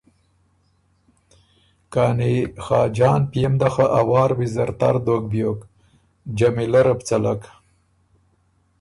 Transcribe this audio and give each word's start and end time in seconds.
کانی 1.93 2.35
خاجان 2.65 3.21
پئے 3.31 3.47
م 3.51 3.55
ده 3.61 3.69
خه 3.73 3.85
ا 3.99 4.01
وار 4.09 4.29
ویزر 4.37 4.69
تر 4.79 4.95
دوک 5.05 5.23
بیوک، 5.31 5.59
چمیلۀ 6.37 6.81
ره 6.85 6.93
بو 6.97 7.03
څلک 7.09 7.41